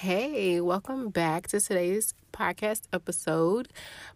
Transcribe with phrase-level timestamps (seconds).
[0.00, 3.68] Hey, welcome back to today's podcast episode.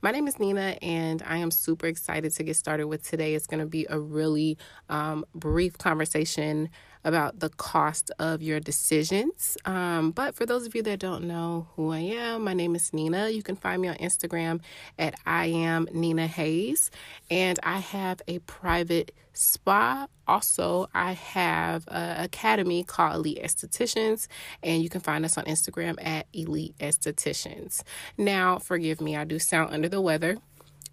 [0.02, 3.34] My name is Nina, and I am super excited to get started with today.
[3.34, 4.58] It's going to be a really
[4.90, 6.68] um, brief conversation
[7.04, 9.56] about the cost of your decisions.
[9.64, 12.92] Um, but for those of you that don't know who I am, my name is
[12.92, 13.30] Nina.
[13.30, 14.60] You can find me on Instagram
[14.98, 16.90] at I am Nina Hayes,
[17.30, 20.06] and I have a private spa.
[20.26, 24.26] Also, I have an academy called Elite Estheticians,
[24.62, 27.82] and you can find us on Instagram at Elite Estheticians.
[28.18, 30.36] Now, forgive me, I do sound under the weather,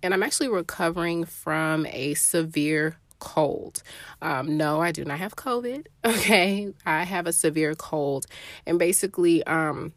[0.01, 3.83] and I'm actually recovering from a severe cold.
[4.21, 5.87] Um, no, I do not have COVID.
[6.05, 6.73] Okay.
[6.85, 8.25] I have a severe cold.
[8.65, 9.93] And basically, um,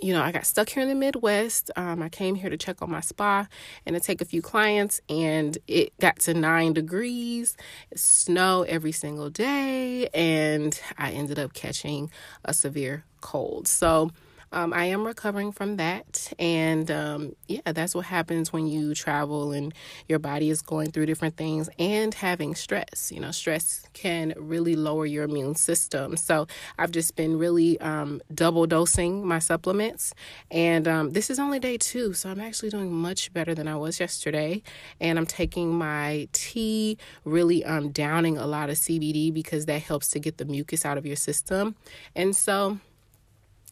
[0.00, 1.70] you know, I got stuck here in the Midwest.
[1.76, 3.46] Um, I came here to check on my spa
[3.86, 7.56] and to take a few clients, and it got to nine degrees,
[7.94, 12.10] snow every single day, and I ended up catching
[12.44, 13.68] a severe cold.
[13.68, 14.10] So,
[14.52, 16.32] um, I am recovering from that.
[16.38, 19.72] And um, yeah, that's what happens when you travel and
[20.08, 23.10] your body is going through different things and having stress.
[23.12, 26.16] You know, stress can really lower your immune system.
[26.16, 26.46] So
[26.78, 30.14] I've just been really um, double dosing my supplements.
[30.50, 32.12] And um, this is only day two.
[32.12, 34.62] So I'm actually doing much better than I was yesterday.
[35.00, 40.08] And I'm taking my tea, really um, downing a lot of CBD because that helps
[40.08, 41.74] to get the mucus out of your system.
[42.14, 42.78] And so,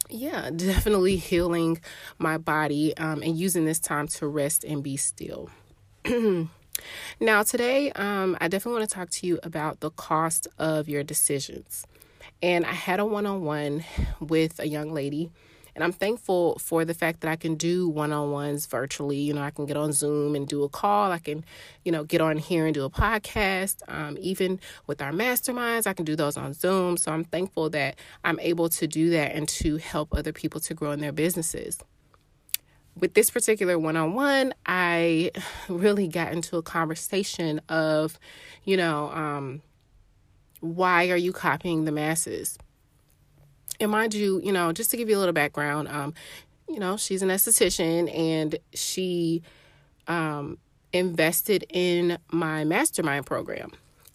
[0.09, 1.79] yeah, definitely healing
[2.17, 5.49] my body um, and using this time to rest and be still.
[7.19, 11.03] now, today, um, I definitely want to talk to you about the cost of your
[11.03, 11.85] decisions.
[12.41, 13.83] And I had a one on one
[14.19, 15.31] with a young lady
[15.75, 19.17] and I'm thankful for the fact that I can do one on ones virtually.
[19.17, 21.11] You know, I can get on Zoom and do a call.
[21.11, 21.45] I can,
[21.85, 23.77] you know, get on here and do a podcast.
[23.87, 26.97] Um, even with our masterminds, I can do those on Zoom.
[26.97, 30.73] So I'm thankful that I'm able to do that and to help other people to
[30.73, 31.79] grow in their businesses.
[32.97, 35.31] With this particular one on one, I
[35.69, 38.19] really got into a conversation of,
[38.65, 39.61] you know, um,
[40.59, 42.57] why are you copying the masses?
[43.81, 46.13] And mind you, you know, just to give you a little background, um,
[46.69, 49.41] you know, she's an esthetician and she
[50.07, 50.57] um,
[50.93, 53.71] invested in my mastermind program.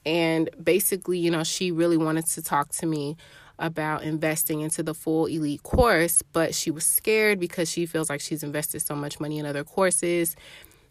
[0.07, 3.17] And basically, you know, she really wanted to talk to me
[3.59, 8.21] about investing into the full elite course, but she was scared because she feels like
[8.21, 10.37] she's invested so much money in other courses.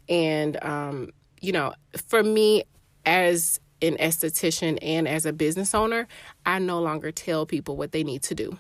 [0.10, 1.74] And, um, you know,
[2.08, 2.64] for me,
[3.06, 6.08] as an esthetician and as a business owner,
[6.46, 8.58] I no longer tell people what they need to do.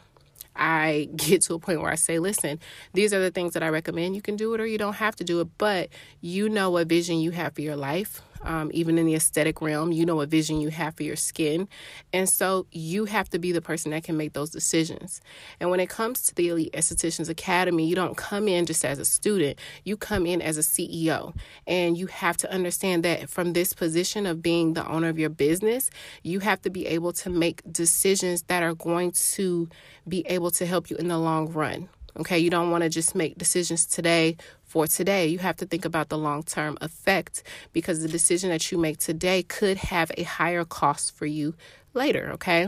[0.55, 2.59] I get to a point where I say, listen,
[2.93, 4.15] these are the things that I recommend.
[4.15, 5.89] You can do it or you don't have to do it, but
[6.21, 9.91] you know what vision you have for your life um, even in the aesthetic realm,
[9.91, 11.67] you know a vision you have for your skin.
[12.13, 15.21] And so you have to be the person that can make those decisions.
[15.59, 18.99] And when it comes to the Elite Estheticians Academy, you don't come in just as
[18.99, 21.35] a student, you come in as a CEO.
[21.67, 25.29] And you have to understand that from this position of being the owner of your
[25.29, 25.89] business,
[26.23, 29.67] you have to be able to make decisions that are going to
[30.07, 31.89] be able to help you in the long run.
[32.17, 34.37] Okay, you don't want to just make decisions today
[34.75, 35.25] for today.
[35.25, 38.97] You have to think about the long term effect because the decision that you make
[38.97, 41.55] today could have a higher cost for you
[41.93, 42.31] later.
[42.33, 42.67] Okay.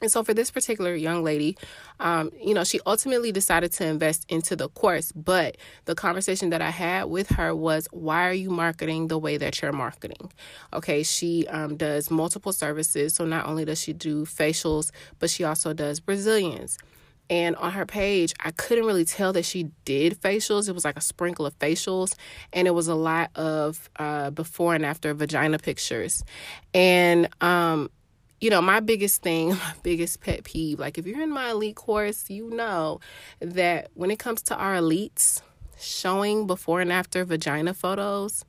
[0.00, 1.58] And so, for this particular young lady,
[2.00, 5.12] um, you know, she ultimately decided to invest into the course.
[5.12, 9.36] But the conversation that I had with her was, why are you marketing the way
[9.36, 10.32] that you're marketing?
[10.72, 13.12] Okay, she um, does multiple services.
[13.12, 16.78] So, not only does she do facials, but she also does Brazilians.
[17.28, 20.68] And on her page, I couldn't really tell that she did facials.
[20.68, 22.14] It was like a sprinkle of facials,
[22.52, 26.22] and it was a lot of uh, before and after vagina pictures.
[26.72, 27.90] And, um,
[28.40, 31.76] you know, my biggest thing, my biggest pet peeve, like if you're in my elite
[31.76, 33.00] course, you know
[33.40, 35.42] that when it comes to our elites,
[35.78, 38.44] showing before and after vagina photos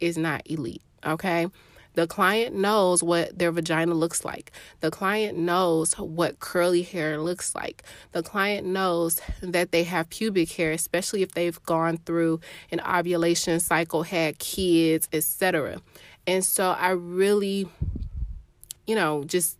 [0.00, 1.46] is not elite, okay?
[1.94, 4.52] The client knows what their vagina looks like.
[4.80, 7.82] The client knows what curly hair looks like.
[8.12, 13.60] The client knows that they have pubic hair, especially if they've gone through an ovulation
[13.60, 15.80] cycle, had kids, etc.
[16.26, 17.68] And so I really,
[18.86, 19.58] you know, just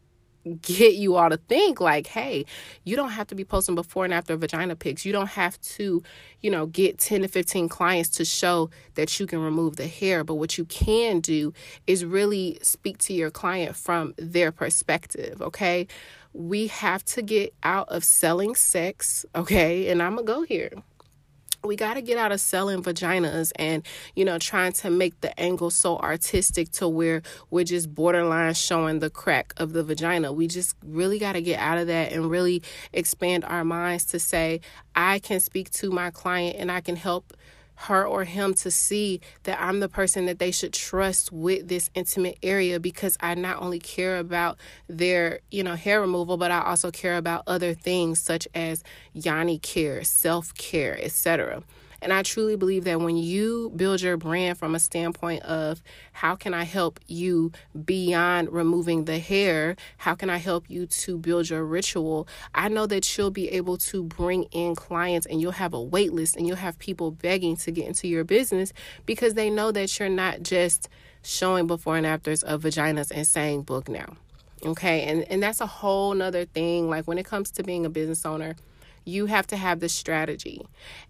[0.62, 2.44] get you all to think like, hey,
[2.84, 5.04] you don't have to be posting before and after vagina pics.
[5.04, 6.02] You don't have to,
[6.40, 10.24] you know, get 10 to 15 clients to show that you can remove the hair.
[10.24, 11.52] But what you can do
[11.86, 15.86] is really speak to your client from their perspective, okay?
[16.32, 19.88] We have to get out of selling sex, okay?
[19.88, 20.70] And I'm to go here.
[21.64, 23.84] We got to get out of selling vaginas and
[24.14, 28.98] you know trying to make the angle so artistic to where we're just borderline showing
[28.98, 30.32] the crack of the vagina.
[30.32, 32.62] We just really got to get out of that and really
[32.92, 34.60] expand our minds to say
[34.94, 37.32] i can speak to my client and i can help
[37.76, 41.90] her or him to see that I'm the person that they should trust with this
[41.94, 46.62] intimate area because I not only care about their, you know, hair removal, but I
[46.62, 48.82] also care about other things such as
[49.12, 51.62] yoni care, self-care, etc.
[52.04, 56.36] And I truly believe that when you build your brand from a standpoint of how
[56.36, 57.50] can I help you
[57.86, 62.86] beyond removing the hair, how can I help you to build your ritual, I know
[62.86, 66.46] that you'll be able to bring in clients and you'll have a wait list and
[66.46, 68.74] you'll have people begging to get into your business
[69.06, 70.90] because they know that you're not just
[71.22, 74.14] showing before and afters of vaginas and saying book now.
[74.62, 76.90] Okay, and, and that's a whole nother thing.
[76.90, 78.56] Like when it comes to being a business owner,
[79.04, 80.66] you have to have the strategy.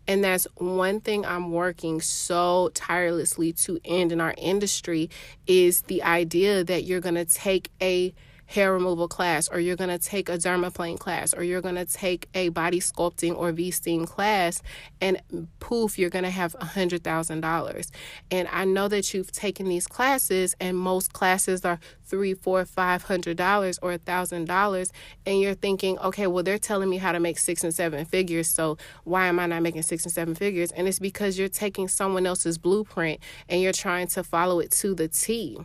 [0.07, 5.11] And that's one thing I'm working so tirelessly to end in our industry
[5.47, 8.15] is the idea that you're going to take a
[8.47, 11.85] hair removal class or you're going to take a dermaplane class or you're going to
[11.85, 14.63] take a body sculpting or v-steam class
[15.01, 15.21] and
[15.61, 17.91] poof you're going to have a hundred thousand dollars.
[18.31, 23.05] And i know that you've taken these classes and most classes are three four five
[23.05, 24.93] hundred dollars or a thousand dollars
[25.25, 28.47] and you're thinking okay well they're telling me how to make six and seven figures
[28.49, 30.71] so why am i not making six and seven figures?
[30.73, 34.95] And it's because you're taking someone else's blueprint and you're trying to follow it to
[34.95, 35.59] the t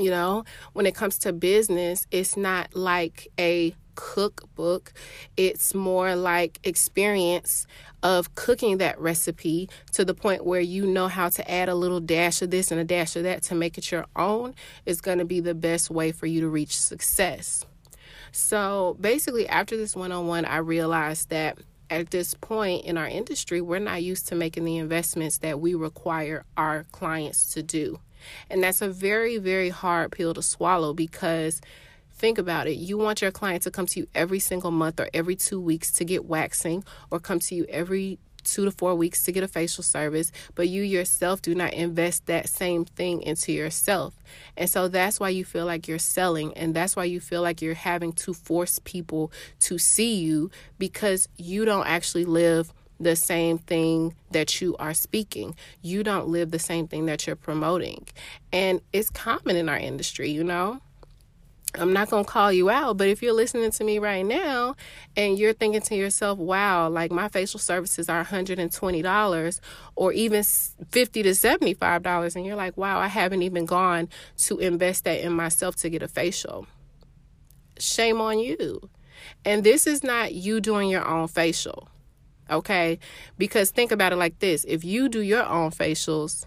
[0.00, 4.92] you know, when it comes to business, it's not like a cookbook,
[5.36, 7.66] it's more like experience
[8.02, 12.00] of cooking that recipe to the point where you know how to add a little
[12.00, 14.54] dash of this and a dash of that to make it your own
[14.86, 17.66] is going to be the best way for you to reach success.
[18.32, 21.58] So basically, after this one on one, I realized that
[21.90, 25.74] at this point in our industry, we're not used to making the investments that we
[25.74, 27.98] require our clients to do.
[28.48, 31.60] And that's a very, very hard pill to swallow because
[32.12, 32.76] think about it.
[32.76, 35.90] You want your client to come to you every single month or every two weeks
[35.92, 39.48] to get waxing, or come to you every two to four weeks to get a
[39.48, 44.14] facial service, but you yourself do not invest that same thing into yourself.
[44.56, 47.62] And so that's why you feel like you're selling, and that's why you feel like
[47.62, 53.58] you're having to force people to see you because you don't actually live the same
[53.58, 55.56] thing that you are speaking.
[55.82, 58.06] You don't live the same thing that you're promoting.
[58.52, 60.80] And it's common in our industry, you know?
[61.76, 64.74] I'm not going to call you out, but if you're listening to me right now
[65.16, 69.60] and you're thinking to yourself, wow, like my facial services are $120
[69.94, 74.08] or even 50 to $75 and you're like, wow, I haven't even gone
[74.38, 76.66] to invest that in myself to get a facial.
[77.78, 78.90] Shame on you.
[79.44, 81.88] And this is not you doing your own facial.
[82.50, 82.98] Okay?
[83.38, 86.46] Because think about it like this if you do your own facials,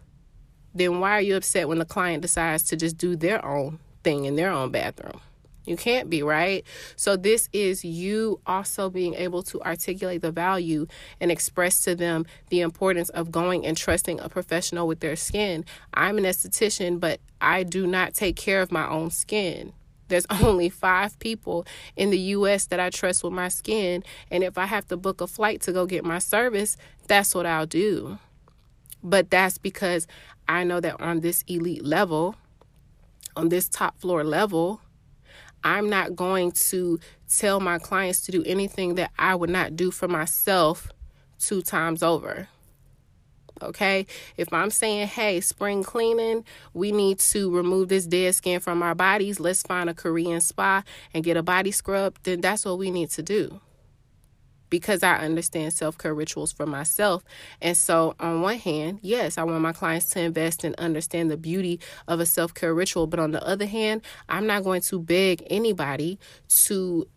[0.76, 4.26] then why are you upset when the client decides to just do their own thing
[4.26, 5.22] in their own bathroom?
[5.66, 6.66] You can't be, right?
[6.98, 10.88] So, this is you also being able to articulate the value
[11.22, 15.64] and express to them the importance of going and trusting a professional with their skin.
[15.94, 19.72] I'm an esthetician, but I do not take care of my own skin.
[20.14, 21.66] There's only five people
[21.96, 24.04] in the US that I trust with my skin.
[24.30, 26.78] And if I have to book a flight to go get my service,
[27.08, 28.20] that's what I'll do.
[29.04, 30.06] But that's because
[30.48, 32.36] I know that on this elite level,
[33.36, 34.82] on this top floor level,
[35.64, 39.90] I'm not going to tell my clients to do anything that I would not do
[39.90, 40.92] for myself
[41.40, 42.48] two times over
[43.64, 44.06] okay?
[44.38, 48.96] If I'm saying, hey, spring cleaning, we need to remove this dead skin from our
[48.96, 52.92] bodies, let's find a Korean spa and get a body scrub, then that's what we
[52.92, 53.60] need to do.
[54.70, 57.24] Because I understand self care rituals for myself.
[57.62, 61.38] And so, on one hand, yes, I want my clients to invest and understand the
[61.38, 63.06] beauty of a self care ritual.
[63.06, 66.18] But on the other hand, I'm not going to beg anybody
[66.66, 67.08] to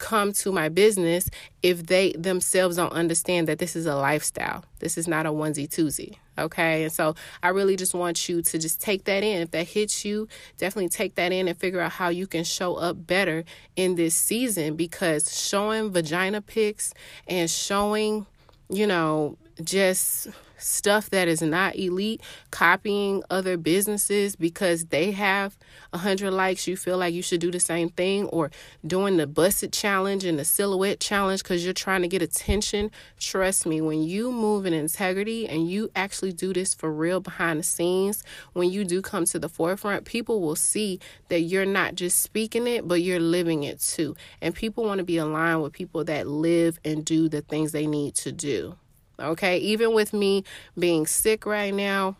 [0.00, 1.30] come to my business
[1.62, 4.64] if they themselves don't understand that this is a lifestyle.
[4.80, 6.16] This is not a onesie twosie.
[6.38, 6.84] Okay.
[6.84, 9.42] And so I really just want you to just take that in.
[9.42, 10.26] If that hits you,
[10.56, 13.44] definitely take that in and figure out how you can show up better
[13.76, 16.94] in this season because showing vagina pics
[17.28, 18.26] and showing,
[18.70, 20.28] you know, just
[20.60, 25.56] stuff that is not elite, copying other businesses because they have
[25.92, 28.50] a hundred likes, you feel like you should do the same thing, or
[28.86, 32.90] doing the busted challenge and the silhouette challenge because you're trying to get attention.
[33.18, 37.58] Trust me, when you move in integrity and you actually do this for real behind
[37.58, 41.94] the scenes, when you do come to the forefront, people will see that you're not
[41.94, 44.14] just speaking it, but you're living it too.
[44.40, 47.86] And people want to be aligned with people that live and do the things they
[47.86, 48.76] need to do.
[49.20, 49.58] Okay.
[49.58, 50.44] Even with me
[50.78, 52.16] being sick right now,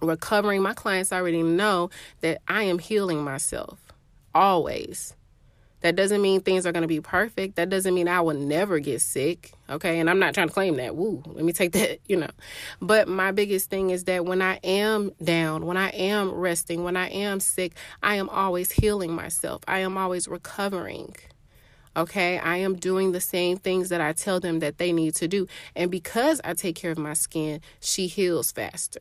[0.00, 3.78] recovering, my clients already know that I am healing myself
[4.34, 5.14] always.
[5.82, 7.56] That doesn't mean things are going to be perfect.
[7.56, 9.52] That doesn't mean I will never get sick.
[9.68, 9.98] Okay.
[9.98, 10.94] And I'm not trying to claim that.
[10.94, 11.22] Woo.
[11.26, 12.30] Let me take that, you know.
[12.82, 16.96] But my biggest thing is that when I am down, when I am resting, when
[16.96, 17.72] I am sick,
[18.02, 19.62] I am always healing myself.
[19.66, 21.16] I am always recovering.
[21.96, 22.38] Okay.
[22.38, 25.46] I am doing the same things that I tell them that they need to do.
[25.74, 29.00] And because I take care of my skin, she heals faster.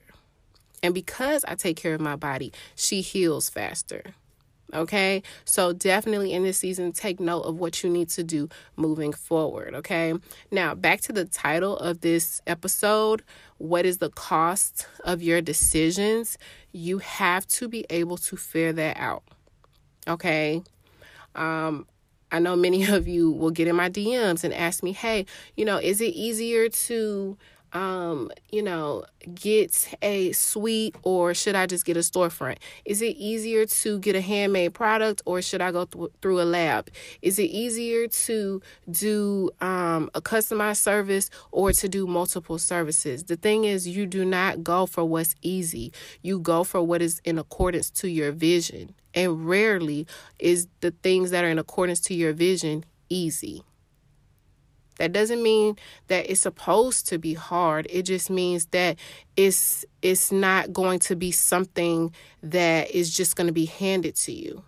[0.81, 4.03] And because I take care of my body, she heals faster.
[4.71, 9.13] Okay, so definitely in this season, take note of what you need to do moving
[9.13, 9.73] forward.
[9.73, 10.13] Okay,
[10.51, 13.23] now back to the title of this episode
[13.57, 16.37] What is the cost of your decisions?
[16.71, 19.23] You have to be able to figure that out.
[20.07, 20.61] Okay,
[21.33, 21.87] um,
[22.31, 25.65] I know many of you will get in my DMs and ask me, hey, you
[25.65, 27.37] know, is it easier to
[27.73, 32.57] um, you know, get a suite or should I just get a storefront?
[32.85, 36.43] Is it easier to get a handmade product or should I go th- through a
[36.43, 36.89] lab?
[37.21, 43.23] Is it easier to do um, a customized service or to do multiple services?
[43.25, 47.21] The thing is, you do not go for what's easy, you go for what is
[47.23, 48.95] in accordance to your vision.
[49.13, 50.05] And rarely
[50.37, 53.63] is the things that are in accordance to your vision easy.
[54.99, 55.77] That doesn't mean
[56.07, 57.87] that it's supposed to be hard.
[57.89, 58.97] It just means that
[59.37, 62.13] it's it's not going to be something
[62.43, 64.61] that is just going to be handed to you.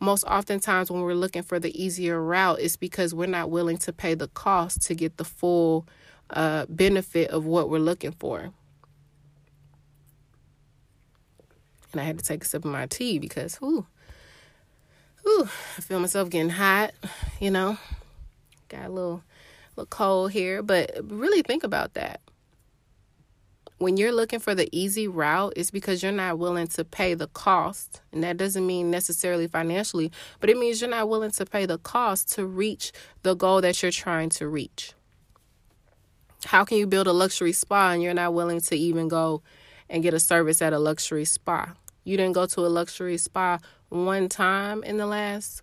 [0.00, 3.92] Most oftentimes when we're looking for the easier route, it's because we're not willing to
[3.92, 5.86] pay the cost to get the full
[6.30, 8.50] uh, benefit of what we're looking for.
[11.92, 13.86] And I had to take a sip of my tea because, whoo,
[15.24, 16.92] whoo, I feel myself getting hot,
[17.38, 17.76] you know.
[18.68, 19.22] Got a little
[19.86, 22.20] cold here, but really think about that.
[23.78, 27.28] When you're looking for the easy route, it's because you're not willing to pay the
[27.28, 28.00] cost.
[28.12, 31.78] And that doesn't mean necessarily financially, but it means you're not willing to pay the
[31.78, 32.90] cost to reach
[33.22, 34.94] the goal that you're trying to reach.
[36.44, 39.42] How can you build a luxury spa and you're not willing to even go
[39.88, 41.74] and get a service at a luxury spa?
[42.04, 43.58] You didn't go to a luxury spa
[43.90, 45.62] one time in the last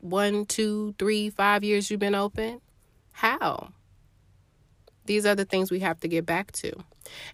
[0.00, 2.60] one, two, three, five years you've been open.
[3.14, 3.68] How?
[5.06, 6.72] These are the things we have to get back to.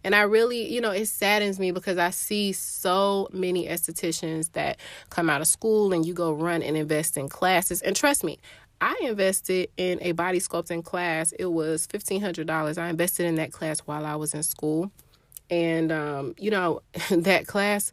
[0.05, 4.79] And I really, you know, it saddens me because I see so many estheticians that
[5.09, 7.81] come out of school and you go run and invest in classes.
[7.81, 8.39] And trust me,
[8.83, 11.33] I invested in a body sculpting class.
[11.33, 12.77] It was $1,500.
[12.79, 14.91] I invested in that class while I was in school.
[15.49, 17.93] And, um, you know, that class,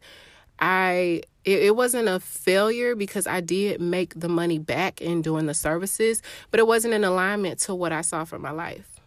[0.60, 5.46] I it, it wasn't a failure because I did make the money back in doing
[5.46, 6.22] the services,
[6.52, 8.98] but it wasn't in alignment to what I saw for my life.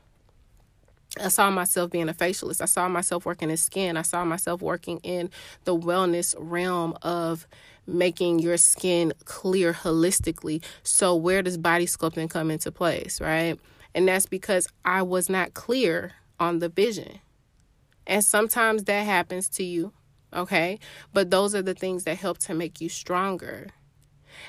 [1.21, 2.61] I saw myself being a facialist.
[2.61, 3.97] I saw myself working in skin.
[3.97, 5.29] I saw myself working in
[5.65, 7.47] the wellness realm of
[7.87, 10.63] making your skin clear holistically.
[10.85, 13.59] So, where does body sculpting come into place, right?
[13.95, 17.19] And that's because I was not clear on the vision.
[18.07, 19.93] And sometimes that happens to you
[20.33, 20.79] okay?
[21.13, 23.69] But those are the things that help to make you stronger.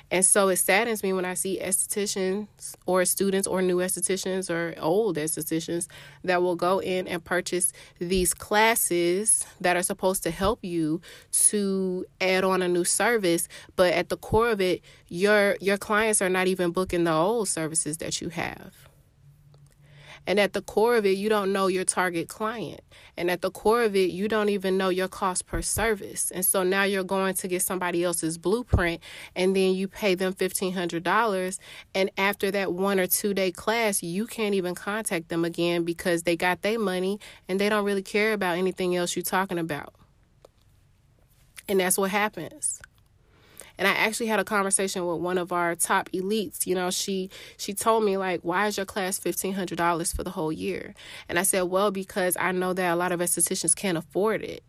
[0.10, 2.48] And so it saddens me when I see estheticians
[2.86, 5.88] or students or new estheticians or old estheticians
[6.24, 12.06] that will go in and purchase these classes that are supposed to help you to
[12.20, 16.30] add on a new service, but at the core of it, your your clients are
[16.30, 18.91] not even booking the old services that you have.
[20.28, 22.82] And at the core of it, you don't know your target client.
[23.18, 26.32] And at the core of it, you don't even know your cost per service.
[26.32, 29.02] And so now you're going to get somebody else's blueprint
[29.36, 31.60] and then you pay them $1,500.
[31.96, 36.24] And after that one or two day class, you can't even contact them again because
[36.24, 39.94] they got their money and they don't really care about anything else you're talking about.
[41.68, 42.82] And that's what happens
[43.82, 46.68] and I actually had a conversation with one of our top elites.
[46.68, 50.24] You know, she she told me like, "Why is your class fifteen hundred dollars for
[50.24, 50.94] the whole year?"
[51.28, 54.64] And I said, "Well, because I know that a lot of estheticians can't afford it."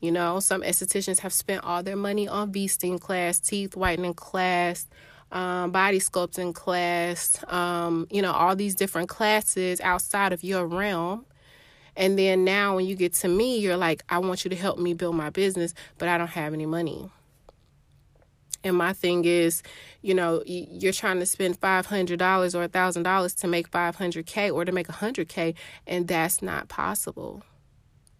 [0.00, 4.86] You know, some estheticians have spent all their money on V-Steam class, teeth whitening class,
[5.32, 11.24] um, body sculpting class, um, you know, all these different classes outside of your realm.
[11.96, 14.78] And then now when you get to me, you're like, I want you to help
[14.78, 17.10] me build my business, but I don't have any money.
[18.64, 19.62] And my thing is,
[20.02, 24.88] you know, you're trying to spend $500 or $1,000 to make 500K or to make
[24.88, 25.54] 100K,
[25.86, 27.42] and that's not possible.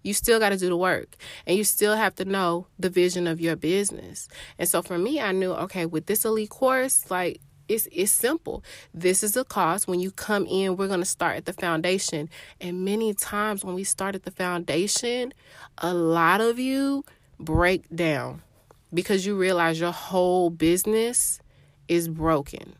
[0.02, 1.16] You still got to do the work
[1.46, 4.28] and you still have to know the vision of your business.
[4.58, 8.64] And so for me, I knew, okay, with this elite course, like it's it's simple.
[8.94, 9.86] This is the cost.
[9.86, 12.30] When you come in, we're going to start at the foundation.
[12.60, 15.34] And many times when we start at the foundation,
[15.76, 17.04] a lot of you
[17.38, 18.42] break down
[18.92, 21.40] because you realize your whole business
[21.88, 22.74] is broken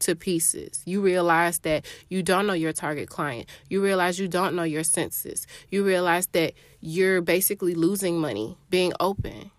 [0.00, 0.82] to pieces.
[0.84, 3.48] You realize that you don't know your target client.
[3.68, 5.46] You realize you don't know your census.
[5.70, 9.50] You realize that you're basically losing money being open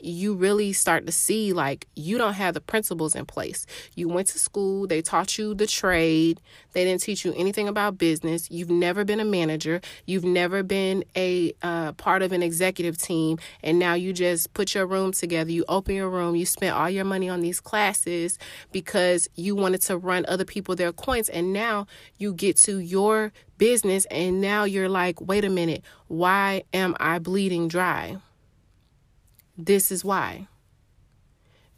[0.00, 3.66] you really start to see like you don't have the principles in place.
[3.94, 6.40] You went to school, they taught you the trade,
[6.72, 8.50] they didn't teach you anything about business.
[8.50, 13.38] You've never been a manager, you've never been a uh, part of an executive team,
[13.62, 16.90] and now you just put your room together, you open your room, you spent all
[16.90, 18.38] your money on these classes
[18.72, 21.86] because you wanted to run other people their coins, and now
[22.18, 27.18] you get to your business, and now you're like, wait a minute, why am I
[27.18, 28.18] bleeding dry?
[29.56, 30.48] This is why.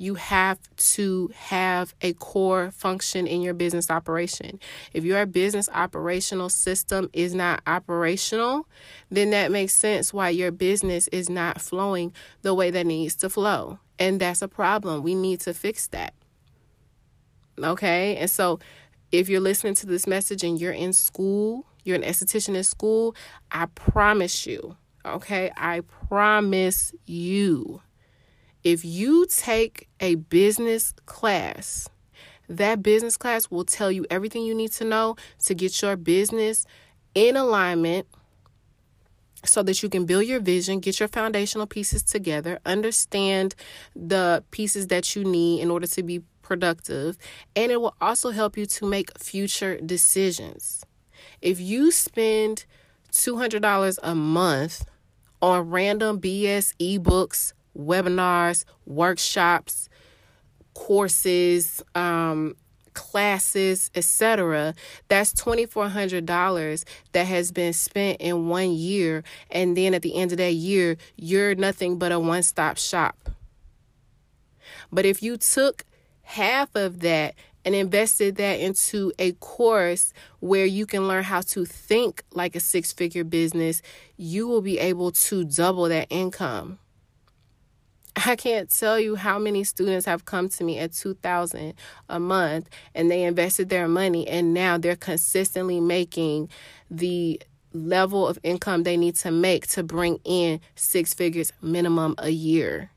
[0.00, 4.60] You have to have a core function in your business operation.
[4.92, 8.68] If your business operational system is not operational,
[9.10, 13.28] then that makes sense why your business is not flowing the way that needs to
[13.28, 13.80] flow.
[13.98, 15.02] And that's a problem.
[15.02, 16.14] We need to fix that.
[17.58, 18.16] Okay?
[18.16, 18.60] And so
[19.10, 23.16] if you're listening to this message and you're in school, you're an esthetician in school,
[23.50, 24.76] I promise you
[25.14, 27.80] Okay, I promise you,
[28.62, 31.88] if you take a business class,
[32.48, 36.66] that business class will tell you everything you need to know to get your business
[37.14, 38.06] in alignment
[39.44, 43.54] so that you can build your vision, get your foundational pieces together, understand
[43.94, 47.16] the pieces that you need in order to be productive,
[47.54, 50.84] and it will also help you to make future decisions.
[51.40, 52.64] If you spend
[53.12, 54.84] $200 a month
[55.40, 59.88] on random BS ebooks, webinars, workshops,
[60.74, 62.54] courses, um,
[62.94, 64.74] classes, etc.
[65.06, 69.22] That's $2,400 that has been spent in one year.
[69.50, 73.30] And then at the end of that year, you're nothing but a one stop shop.
[74.90, 75.84] But if you took
[76.22, 77.34] half of that
[77.64, 82.60] and invested that into a course where you can learn how to think like a
[82.60, 83.82] six figure business,
[84.16, 86.78] you will be able to double that income.
[88.26, 91.74] I can't tell you how many students have come to me at 2000
[92.08, 96.48] a month and they invested their money and now they're consistently making
[96.90, 97.40] the
[97.72, 102.90] level of income they need to make to bring in six figures minimum a year.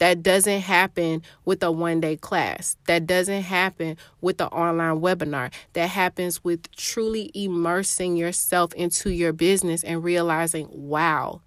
[0.00, 2.76] That doesn't happen with a one day class.
[2.86, 5.52] That doesn't happen with the online webinar.
[5.74, 11.42] That happens with truly immersing yourself into your business and realizing, wow,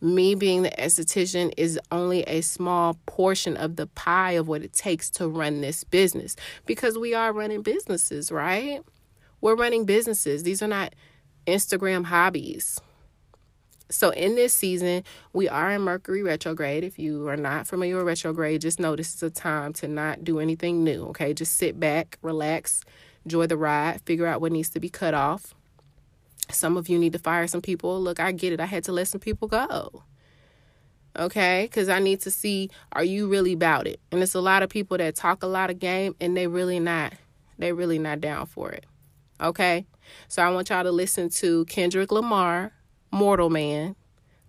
[0.00, 4.72] me being the esthetician is only a small portion of the pie of what it
[4.72, 8.80] takes to run this business because we are running businesses, right?
[9.42, 10.44] We're running businesses.
[10.44, 10.94] These are not
[11.46, 12.80] Instagram hobbies.
[13.90, 16.84] So, in this season, we are in Mercury retrograde.
[16.84, 20.24] If you are not familiar with retrograde, just know this is a time to not
[20.24, 21.32] do anything new, okay?
[21.32, 22.84] Just sit back, relax,
[23.24, 25.54] enjoy the ride, figure out what needs to be cut off.
[26.50, 28.00] Some of you need to fire some people.
[28.00, 28.60] Look, I get it.
[28.60, 30.02] I had to let some people go.
[31.18, 31.64] Okay?
[31.64, 34.00] Because I need to see are you really about it?
[34.12, 36.80] And it's a lot of people that talk a lot of game and they really
[36.80, 37.14] not.
[37.58, 38.86] They really not down for it.
[39.40, 39.86] Okay?
[40.28, 42.72] So I want y'all to listen to Kendrick Lamar
[43.10, 43.96] Mortal Man.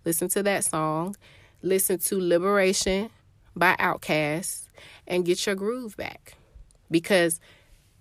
[0.04, 1.16] Listen to that song.
[1.62, 3.10] Listen to Liberation
[3.54, 4.68] by Outkast
[5.06, 6.34] and get your groove back.
[6.90, 7.40] Because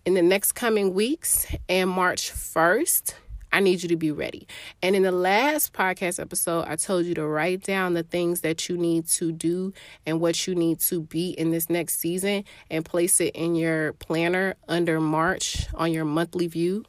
[0.05, 3.13] in the next coming weeks and March 1st,
[3.51, 4.47] I need you to be ready.
[4.81, 8.69] And in the last podcast episode, I told you to write down the things that
[8.69, 9.73] you need to do
[10.05, 13.93] and what you need to be in this next season and place it in your
[13.93, 16.85] planner under March on your monthly view.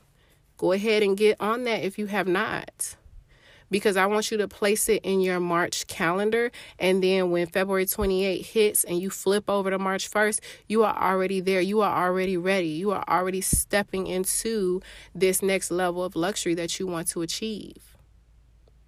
[0.59, 2.97] Go ahead and get on that if you have not
[3.71, 6.51] because I want you to place it in your March calendar.
[6.79, 10.97] And then when February 28 hits and you flip over to March 1st, you are
[10.97, 11.61] already there.
[11.61, 12.69] You are already ready.
[12.69, 14.81] You are already stepping into
[15.15, 17.91] this next level of luxury that you want to achieve.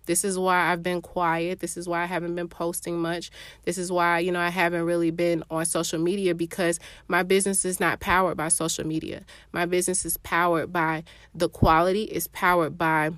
[0.06, 1.60] This is why I've been quiet.
[1.60, 3.30] This is why I haven't been posting much.
[3.64, 7.64] This is why, you know, I haven't really been on social media because my business
[7.64, 9.22] is not powered by social media.
[9.52, 13.12] My business is powered by the quality, is powered by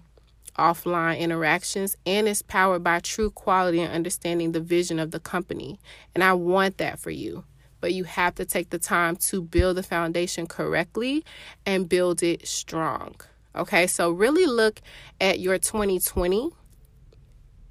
[0.58, 5.78] offline interactions, and it's powered by true quality and understanding the vision of the company.
[6.14, 7.44] And I want that for you.
[7.80, 11.24] But you have to take the time to build the foundation correctly
[11.66, 13.16] and build it strong.
[13.54, 14.80] Okay, so really look
[15.20, 16.50] at your 2020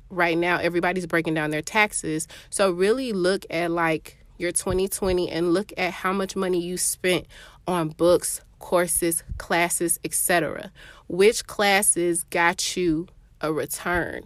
[0.10, 5.54] right now everybody's breaking down their taxes so really look at like your 2020 and
[5.54, 7.26] look at how much money you spent
[7.68, 10.72] on books, courses, classes, etc.
[11.10, 13.08] Which classes got you
[13.42, 14.26] a return?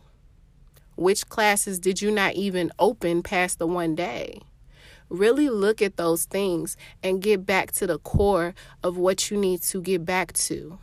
[0.96, 4.42] Which classes did you not even open past the one day?
[5.10, 9.64] Really look at those things and get back to the core of what you need
[9.64, 10.78] to get back to.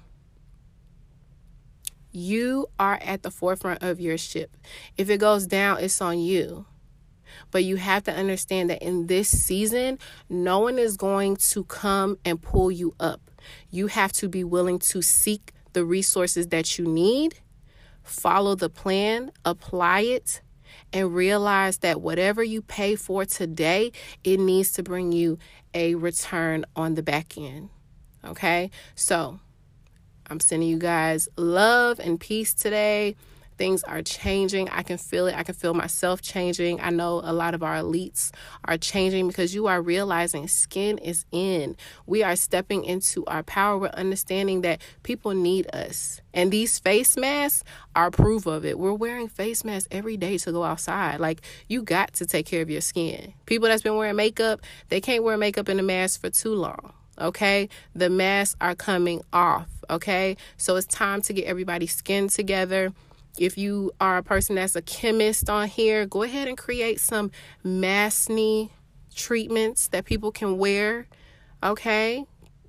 [2.11, 4.57] You are at the forefront of your ship.
[4.97, 6.67] If it goes down, it's on you.
[7.53, 12.19] But you have to understand that in this season, no one is going to come
[12.25, 13.21] and pull you up.
[13.71, 17.39] You have to be willing to seek the resources that you need,
[18.03, 20.41] follow the plan, apply it,
[20.93, 25.39] and realize that whatever you pay for today, it needs to bring you
[25.75, 27.69] a return on the back end.
[28.25, 28.71] Okay?
[28.95, 29.41] So,
[30.29, 33.17] I'm sending you guys love and peace today.
[33.57, 34.69] Things are changing.
[34.71, 35.35] I can feel it.
[35.35, 36.81] I can feel myself changing.
[36.81, 38.31] I know a lot of our elites
[38.65, 41.77] are changing because you are realizing skin is in.
[42.07, 43.79] We are stepping into our power.
[43.79, 46.21] We're understanding that people need us.
[46.33, 47.65] And these face masks
[47.95, 48.79] are proof of it.
[48.79, 51.21] We're wearing face masks every day to go outside.
[51.21, 53.35] Like, you got to take care of your skin.
[53.47, 56.93] People that's been wearing makeup, they can't wear makeup in a mask for too long
[57.19, 57.69] okay?
[57.95, 60.37] The masks are coming off, okay?
[60.57, 62.93] So it's time to get everybody's skin together.
[63.39, 67.33] If you are a person that's a chemist on here, go ahead and create some
[67.65, 68.71] maskne
[69.15, 71.09] treatments that people can wear,
[71.63, 72.25] okay?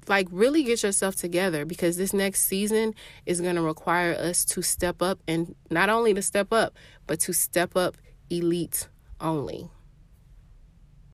[0.07, 4.61] Like, really get yourself together because this next season is going to require us to
[4.61, 6.75] step up and not only to step up,
[7.07, 7.97] but to step up
[8.29, 8.87] elite
[9.19, 9.69] only.